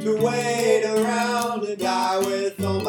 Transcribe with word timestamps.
to 0.00 0.16
wait 0.16 0.84
around 0.84 1.64
and 1.64 1.78
die 1.78 2.18
with 2.18 2.62
only. 2.64 2.85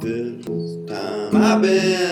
this 0.00 0.46
time. 0.88 1.36
I've 1.36 1.62
been. 1.62 2.11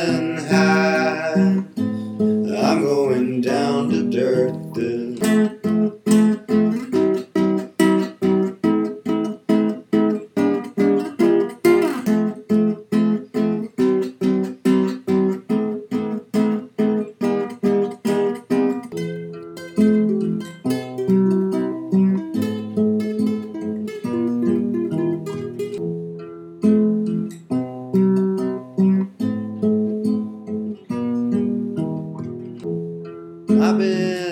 Abend. 33.70 34.30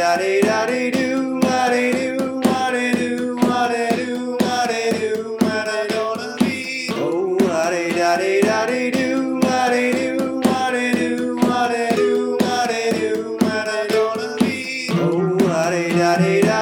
da 0.00 0.16
dee 0.16 0.40
da 0.40 0.66
dee 0.66 0.90
doo, 0.90 1.38
la 1.44 1.68
dee 1.72 1.92
doo, 2.16 2.40
la 2.48 2.70
dee 2.74 2.92
doo, 3.00 3.34
la 3.48 3.68
dee 3.72 3.90
doo, 3.98 4.36
la 4.40 4.58
dee 4.70 4.92
doo, 5.00 5.36
la 5.44 5.58
dee 5.68 5.86
gonna 5.92 6.28
be. 6.40 6.54
Oh, 7.04 7.36
la 7.48 7.64
dee 7.72 7.92
da 7.98 8.16
dee 8.20 8.40
da 8.48 8.58
dee 8.70 8.90
doo, 8.96 9.38
la 9.44 9.68
dee 9.72 9.92
doo, 10.16 10.40
la 10.48 10.70
dee 10.74 10.92
doo, 11.00 11.36
la 11.48 11.60
dee 11.72 11.90
doo, 11.98 12.38
la 12.46 12.58
dee 12.70 12.88
doo, 12.98 13.36
la 13.44 13.58
dee 13.68 13.86
gonna 13.92 14.28
be. 14.40 14.54
Oh, 15.04 15.20
la 15.48 15.62
dee 15.70 15.92
da 16.00 16.16
dee 16.22 16.40
da. 16.48 16.59